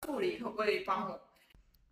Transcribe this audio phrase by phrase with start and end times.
[0.00, 1.20] 助理可不可以帮我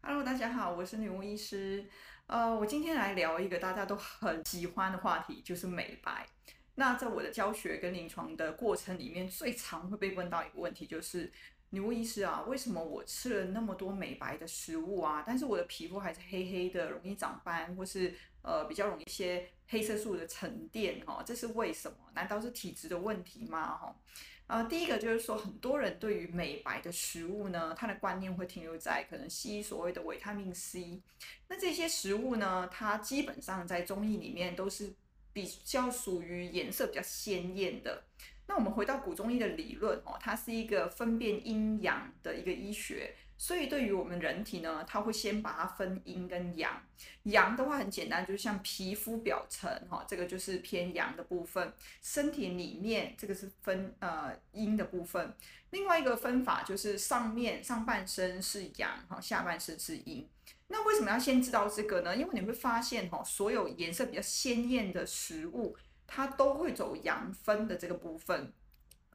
[0.00, 1.86] ？Hello，大家好，我是女巫医师。
[2.26, 6.26] 呃，我今天来聊一个大家都很喜欢的话题，就是美白。
[6.76, 11.30] 那在我的教学跟临床的过程里面，最常会被问到一个问题，就是
[11.68, 21.04] 女巫医师啊，为什么我吃了那么多美白的食物啊，但是我的皮肤还是黑黑的，容易长斑，或是呃比较容易一些黑色素的沉淀？
[21.04, 21.98] 哈，这是为什么？
[22.14, 23.76] 难道是体质的问题吗？
[23.76, 23.94] 哈？
[24.48, 31.02] 呃，第一个就是说，很多人对于美白的食物呢，他的观念会停留在可能西医所谓的维他命 C。
[31.48, 34.94] 那这些食物呢，它基本上在中医里面都是
[35.34, 38.04] 比较属于颜色比较鲜艳的。
[38.46, 43.14] 那我们回到古中医的理论哦，它是一个分辨阴阳的一个医学。
[43.40, 46.82] 所以对于我们人体呢，它会先把它分阴跟阳。
[47.22, 51.72] 阳的话很简单，就是像皮肤表层哈，这个就是偏阳的部分。
[52.02, 55.32] 身体里面这个是分呃阴的部分。
[55.70, 60.28] 另外一个分法就是上面上半身是阳哈，下半身是阴。
[60.66, 62.16] 那为什么要先知道这个呢？
[62.16, 65.76] 因为你会发现哈，所有颜色比较鲜艳的食物，
[66.08, 68.52] 它都会走阳分的这个部分。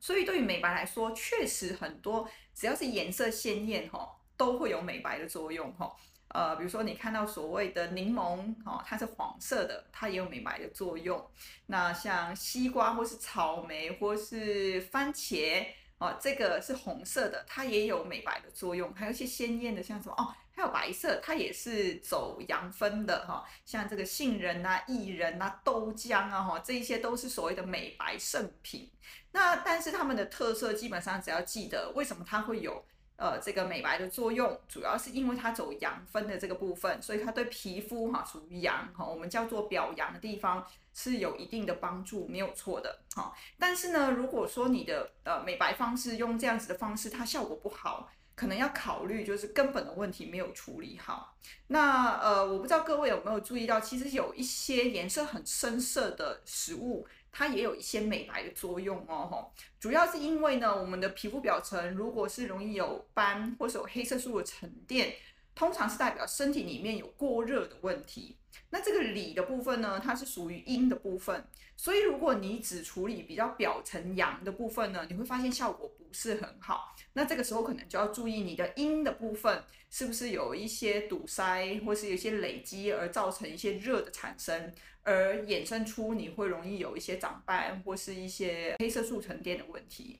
[0.04, 5.96] 所以对于美白来说，确实很多只要是颜色鲜艳哈，都会有美白的作用哈。
[6.28, 11.26] 呃，比如说你看到所谓的柠檬哈，它是黄色的，它也有美白的作用。
[11.68, 15.66] 那像西瓜或是草莓或是番茄
[16.00, 18.94] 哦，这个是红色的，它也有美白的作用。
[18.94, 23.44] 还有一些鲜艳的，像什么哦，还有白色，它也是走阳分的哈。
[23.66, 28.90] 像这个杏仁啊、薏仁啊、豆浆啊哈，这一些都是所谓的美白圣品。
[29.32, 43.34] 那但是它们的特色基本上只要记得，为什么它会有呃这个美白的作用，主要是因为它走阳分的这个部分，所以它对皮肤哈属于阳哈，我们叫做表阳的地方是有一定的帮助，没有错的哈。
[43.58, 51.36] 但是呢，如果说你的呃美白方式用这样子的方式，它效果不好，可能要考虑就是根本的问题没有处理好。
[51.68, 57.08] 那呃，我不知道各位有没有注意到，其实有一些颜色很深色的食物。
[57.36, 65.16] 它也有一些美白的作用哦，吼主要是因为呢，我们的皮肤表层如果是容易有斑或是有黑色素的沉淀，
[65.56, 68.38] 通常是代表身体里面有过热的问题。
[68.70, 71.44] 那这个里的部分呢，它是属于阴的部分，
[71.76, 76.96] 所以如果你只处理比较表层阳的部分呢，你会发现效果不是很好。
[77.14, 84.74] 那这个时候可能就要注意你的阴的部分是不是有一些堵塞，或是有一些累积而造成一些热的产生。
[85.06, 90.18] 而衍生出你会容易有一些长斑或是一些黑色素沉淀的问题。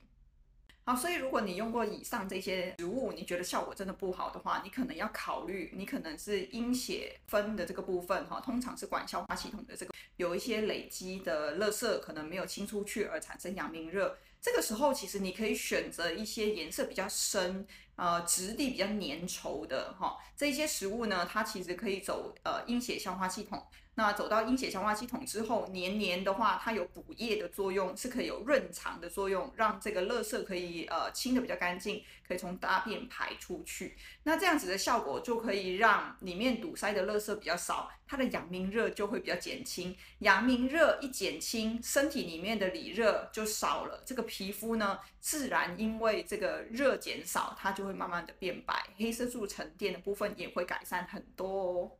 [0.86, 14.18] 好，所以如果你用过以上这些食物，你觉得效果真的不好的话，你可能要考虑，你可能是阴血分的这个部分哈，通常是管消化系统的这个有一些累积的垃圾可能没有清出去而产生阳明热。
[14.42, 23.66] 这个时候其实你可以选择一些颜色比较深，呃，质地比较粘稠的哈，这些食物呢，它其实可以走呃阴血消化系统。
[23.96, 33.96] 那走到阴血消化系统之后，黏黏的话，它有补液的作用，是可以有润肠的作用，让这个垃圾可以呃清得比较干净，可以从大便排出去。
[34.24, 39.96] 那这样子的效果就可以让里面堵塞的垃圾比较少，它的阳明热就会比较减轻。
[40.18, 51.92] 阳明热一减轻，身体里面的里热就少了，这个皮肤呢，自然因为这个热减少，它就会慢慢的变白，黑色素沉淀的部分也会改善很多哦。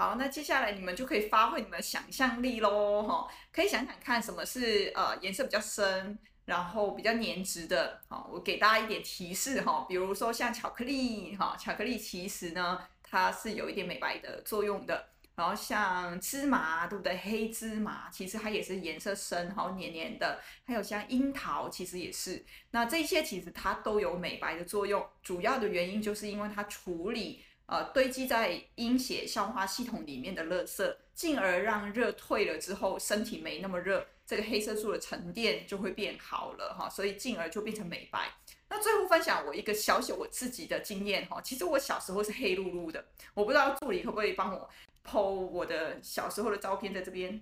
[0.00, 17.18] 好，那接下来你们就可以发挥你们的想象力喽，哈，可以想想看什么是呃颜色比较深，然后比较粘质的，好，我给大家一点提示哈，比如说像巧克力，哈，巧克力其实呢它是有一点美白的作用的，然后像芝麻，对不对？
[17.18, 27.42] 黑芝麻其实它也是颜色深，好黏黏的，还有像樱桃其实也是，那这些其实它都有美白的作用，主要的原因就是因为它处理。
[27.68, 38.32] 呃，堆积在阴血消化系统里面的垃圾，进而让热退了之后，身体没那么热，这个黑色素的沉淀就会变好了哈，所以进而就变成美白。
[38.70, 43.04] 那最后分享我一个小小我自己的经验哈，其实我小时候是黑噜噜的，
[43.34, 44.70] 我不知道助理可不可以帮我
[45.06, 47.38] 剖我的小时候的照片在这边，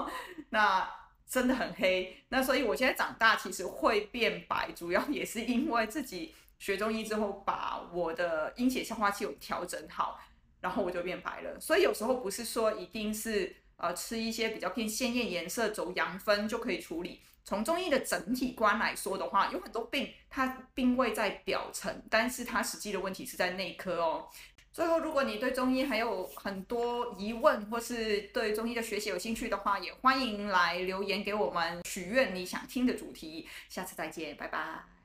[0.50, 0.86] 那
[1.26, 2.18] 真的很黑。
[2.28, 6.34] 那所以我现在长大其实会变白，主要也是因为自己。
[6.60, 10.18] 学中医之后，把我的阴血消化器有调整好，
[10.60, 11.58] 然后我就变白了。
[11.60, 17.20] 所以有时候不是说一定是呃吃一些比较偏鲜艳颜色走阳分就可以处理。
[17.44, 24.28] 从中医的整体观来说的话，有很多病它并未在表层，但是它实际的问题是在内科哦。
[24.72, 33.48] 最后，如果你对中医还有很多疑问，或是对中医的学习有兴趣的话，也欢迎来留言给我们，许愿你想听的主题。
[33.68, 34.99] 下次再见，拜拜。